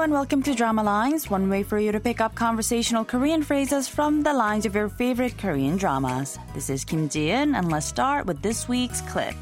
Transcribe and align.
and 0.00 0.12
welcome 0.12 0.42
to 0.42 0.54
Drama 0.54 0.82
Lines, 0.82 1.28
one 1.28 1.50
way 1.50 1.62
for 1.62 1.78
you 1.78 1.92
to 1.92 2.00
pick 2.00 2.20
up 2.20 2.34
conversational 2.34 3.04
Korean 3.04 3.42
phrases 3.42 3.88
from 3.88 4.22
the 4.22 4.32
lines 4.32 4.64
of 4.64 4.74
your 4.74 4.88
favorite 4.88 5.36
Korean 5.36 5.76
dramas. 5.76 6.38
This 6.54 6.70
is 6.70 6.84
Kim 6.84 7.08
Ji-eun, 7.08 7.54
and 7.54 7.70
let's 7.70 7.86
start 7.86 8.24
with 8.26 8.40
this 8.40 8.68
week's 8.68 9.02
clip. 9.02 9.34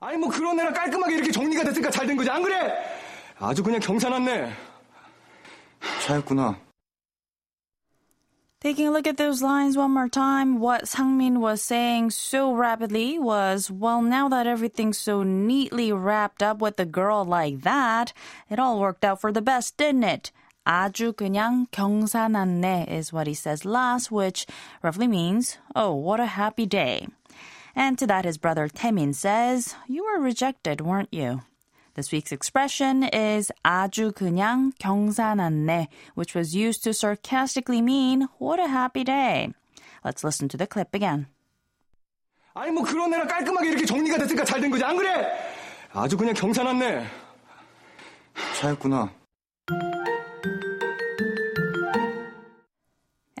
아니 0.00 0.16
뭐 0.16 0.28
그런 0.30 0.58
애라 0.60 0.72
깔끔하게 0.72 1.14
이렇게 1.16 1.32
정리가 1.32 1.64
됐으니까 1.64 1.90
잘 1.90 2.06
된 2.06 2.16
거지 2.16 2.30
안 2.30 2.42
그래? 2.42 2.72
아주 3.38 3.62
그냥 3.62 3.80
경사났네. 3.80 4.52
차였구나. 6.04 6.56
Taking 8.62 8.88
a 8.88 8.90
look 8.90 9.06
at 9.06 9.18
those 9.18 9.40
lines 9.40 9.76
one 9.76 9.92
more 9.92 10.08
time, 10.08 10.58
what 10.58 10.86
Sangmin 10.86 11.38
was 11.38 11.62
saying 11.62 12.10
so 12.10 12.52
rapidly 12.52 13.16
was, 13.16 13.70
well, 13.70 14.02
now 14.02 14.28
that 14.28 14.48
everything's 14.48 14.98
so 14.98 15.22
neatly 15.22 15.92
wrapped 15.92 16.42
up 16.42 16.60
with 16.60 16.80
a 16.80 16.84
girl 16.84 17.24
like 17.24 17.60
that, 17.62 18.12
it 18.50 18.58
all 18.58 18.80
worked 18.80 19.04
out 19.04 19.20
for 19.20 19.30
the 19.30 19.40
best, 19.40 19.76
didn't 19.76 20.02
it? 20.02 20.32
아주 20.66 21.14
그냥 21.14 21.66
경사났네 21.70 22.90
is 22.90 23.12
what 23.12 23.26
he 23.26 23.32
says 23.32 23.64
last, 23.64 24.10
which 24.10 24.44
roughly 24.82 25.06
means, 25.06 25.56
oh, 25.74 25.94
what 25.94 26.20
a 26.20 26.26
happy 26.26 26.66
day. 26.66 27.06
And 27.74 27.96
to 27.98 28.06
that, 28.08 28.24
his 28.24 28.38
brother 28.38 28.68
Taemin 28.68 29.14
says, 29.14 29.76
you 29.86 30.04
were 30.04 30.20
rejected, 30.20 30.80
weren't 30.80 31.14
you? 31.14 31.42
This 31.94 32.12
week's 32.12 32.30
expression 32.30 33.02
is 33.12 33.50
아주 33.64 34.12
그냥 34.12 34.72
경사났네, 34.78 35.88
which 36.14 36.34
was 36.36 36.54
used 36.54 36.84
to 36.84 36.92
sarcastically 36.94 37.82
mean 37.82 38.28
what 38.38 38.60
a 38.60 38.68
happy 38.68 39.02
day. 39.04 39.52
Let's 40.04 40.22
listen 40.22 40.48
to 40.50 40.56
the 40.56 40.66
clip 40.66 40.94
again. 40.94 41.26
아니 42.54 42.70
뭐 42.70 42.82
그런 42.84 43.12
애라 43.12 43.26
깔끔하게 43.26 43.70
이렇게 43.70 43.84
정리가 43.84 44.18
됐으니까 44.18 44.44
잘 44.44 44.60
된 44.60 44.70
거지 44.70 44.84
안 44.84 44.96
그래? 44.96 45.26
아주 45.92 46.16
그냥 46.16 46.34
경사났네. 46.34 47.04
차였구나. 48.60 49.10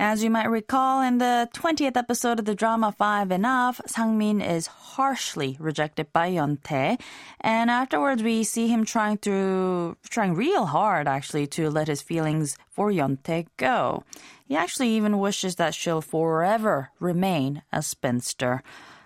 As 0.02 0.22
you 0.22 0.30
might 0.30 0.48
recall, 0.48 1.02
in 1.02 1.18
the 1.18 1.48
20th 1.54 1.96
episode 1.96 2.38
of 2.38 2.44
the 2.44 2.54
drama 2.54 2.92
Five 2.92 3.32
Enough, 3.32 3.80
Sangmin 3.88 4.40
is 4.40 4.68
harshly 4.68 5.56
rejected 5.58 6.12
by 6.12 6.30
Yeontae, 6.30 7.00
and 7.40 7.68
afterwards 7.68 8.22
we 8.22 8.44
see 8.44 8.68
him 8.68 8.84
trying 8.84 9.18
to 9.26 9.96
trying 10.08 10.34
real 10.34 10.66
hard 10.66 11.08
actually 11.08 11.48
to 11.48 11.68
let 11.68 11.88
his 11.88 12.00
feelings 12.00 12.56
for 12.70 12.92
Yeontae 12.92 13.48
go. 13.56 14.04
He 14.46 14.54
actually 14.54 14.90
even 14.90 15.18
wishes 15.18 15.56
that 15.56 15.74
she'll 15.74 16.00
forever 16.00 16.90
remain 17.00 17.62
a 17.72 17.82
spinster. 17.82 18.62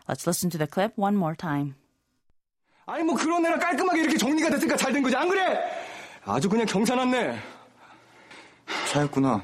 Let's 0.07 0.27
listen 0.27 0.51
to 0.51 0.59
the 0.59 0.67
clip 0.67 0.93
one 0.97 1.17
more 1.17 1.35
time. 1.35 1.75
아니 2.87 3.03
뭐 3.03 3.17
그런 3.17 3.47
애라 3.47 3.59
깔끔하게 3.59 4.03
이렇게 4.03 4.19
정리가 4.19 4.51
됐으니까 4.51 4.77
잘 4.77 4.93
된 4.93 5.03
거지 5.03 5.17
안 5.17 5.27
그래? 5.31 5.59
아주 6.27 6.51
그냥 6.51 6.67
경사났네. 6.67 7.39
차였구나. 8.93 9.43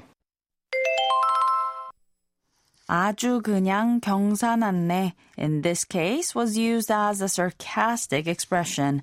아주 2.93 3.43
그냥 3.43 4.01
경사났네 4.01 5.13
in 5.37 5.61
this 5.63 5.85
case 5.85 6.35
was 6.35 6.57
used 6.57 6.91
as 6.91 7.21
a 7.21 7.29
sarcastic 7.29 8.27
expression. 8.27 9.03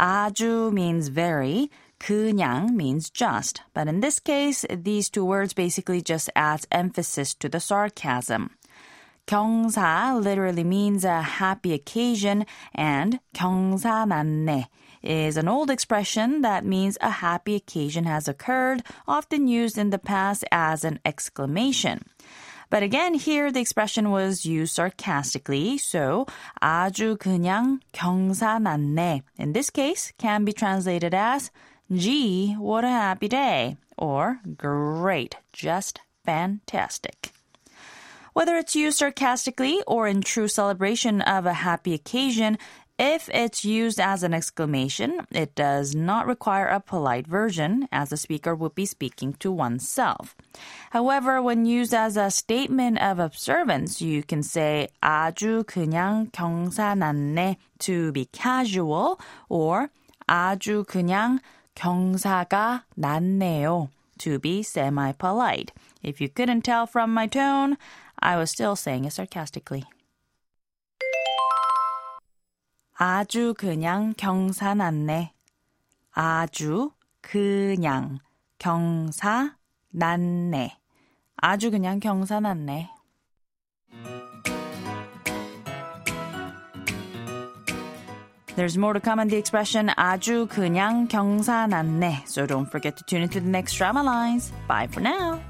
아주 0.00 0.72
means 0.72 1.08
very, 1.08 1.70
그냥 1.98 2.70
means 2.74 3.10
just. 3.10 3.60
But 3.74 3.88
in 3.88 4.00
this 4.00 4.18
case, 4.18 4.64
these 4.70 5.10
two 5.10 5.24
words 5.24 5.52
basically 5.52 6.00
just 6.00 6.30
adds 6.34 6.66
emphasis 6.72 7.34
to 7.34 7.48
the 7.48 7.60
sarcasm. 7.60 8.50
경사 9.26 10.14
literally 10.22 10.64
means 10.64 11.04
a 11.04 11.20
happy 11.20 11.74
occasion 11.74 12.46
and 12.74 13.18
경사났네 13.34 14.66
is 15.02 15.36
an 15.36 15.48
old 15.48 15.68
expression 15.68 16.42
that 16.42 16.64
means 16.64 16.96
a 17.00 17.10
happy 17.10 17.54
occasion 17.56 18.04
has 18.04 18.28
occurred, 18.28 18.82
often 19.06 19.46
used 19.46 19.78
in 19.78 19.90
the 19.90 19.98
past 19.98 20.44
as 20.50 20.84
an 20.84 20.98
exclamation. 21.04 22.02
But 22.70 22.82
again, 22.82 23.14
here 23.14 23.52
the 23.52 23.60
expression 23.60 24.10
was 24.10 24.44
used 24.44 24.74
sarcastically, 24.74 25.78
so 25.78 26.26
아주 26.62 27.16
그냥 27.16 27.80
경사났네 27.92 29.22
in 29.38 29.52
this 29.52 29.70
case 29.70 30.12
can 30.18 30.44
be 30.44 30.52
translated 30.52 31.14
as 31.14 31.50
gee, 31.92 32.54
what 32.54 32.84
a 32.84 32.88
happy 32.88 33.28
day, 33.28 33.76
or 33.96 34.40
great, 34.56 35.36
just 35.52 36.00
fantastic. 36.24 37.32
Whether 38.32 38.56
it's 38.56 38.76
used 38.76 38.98
sarcastically 38.98 39.80
or 39.86 40.06
in 40.08 40.20
true 40.20 40.48
celebration 40.48 41.22
of 41.22 41.46
a 41.46 41.54
happy 41.64 41.94
occasion, 41.94 42.58
if 42.98 43.28
it's 43.28 43.62
used 43.62 44.00
as 44.00 44.22
an 44.22 44.32
exclamation, 44.32 45.26
it 45.30 45.54
does 45.54 45.94
not 45.94 46.26
require 46.26 46.66
a 46.66 46.80
polite 46.80 47.26
version, 47.26 47.88
as 47.92 48.08
the 48.08 48.16
speaker 48.16 48.54
would 48.54 48.74
be 48.74 48.86
speaking 48.86 49.34
to 49.40 49.52
oneself. 49.52 50.34
However, 50.90 51.42
when 51.42 51.66
used 51.66 51.92
as 51.92 52.16
a 52.16 52.30
statement 52.30 52.98
of 53.02 53.18
observance, 53.18 54.00
you 54.00 54.22
can 54.22 54.42
say 54.42 54.88
아주 55.02 55.64
그냥 55.64 56.30
경사났네 56.32 57.56
to 57.80 58.12
be 58.12 58.24
casual, 58.32 59.20
or 59.50 59.90
아주 60.26 60.86
그냥 60.86 61.40
경사가 61.74 62.84
났네요 62.98 63.90
to 64.18 64.38
be 64.38 64.62
semi-polite. 64.62 65.70
If 66.02 66.22
you 66.22 66.30
couldn't 66.30 66.62
tell 66.62 66.86
from 66.86 67.12
my 67.12 67.26
tone, 67.26 67.76
I 68.18 68.38
was 68.38 68.50
still 68.50 68.74
saying 68.74 69.04
it 69.04 69.12
sarcastically. 69.12 69.84
아주 73.03 73.55
그냥 73.57 74.13
경사났네. 74.15 75.33
아주 76.11 76.91
그냥 77.19 78.19
경사났네. 78.59 79.57
아주 81.37 81.71
그냥 81.71 81.99
경사났네. 81.99 82.91
There's 88.55 88.77
more 88.77 88.93
to 88.93 88.99
come 89.01 89.19
on 89.19 89.29
the 89.29 89.39
expression 89.39 89.89
아주 89.95 90.45
그냥 90.47 91.07
경사났네. 91.07 92.25
So 92.27 92.45
don't 92.45 92.69
forget 92.69 92.97
to 92.97 93.03
tune 93.07 93.23
into 93.23 93.39
the 93.39 93.49
next 93.49 93.77
drama 93.77 94.03
lines. 94.03 94.51
Bye 94.67 94.85
for 94.85 95.01
now. 95.01 95.41